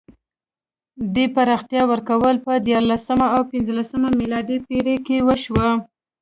دې 1.13 1.25
پراختیا 1.35 1.83
ورکول 1.91 2.35
په 2.45 2.53
دیارلسمه 2.67 3.27
او 3.35 3.41
پنځلسمه 3.51 4.09
میلادي 4.19 4.57
پېړۍ 4.67 4.97
کې 5.07 5.17
وشوه. 5.27 5.69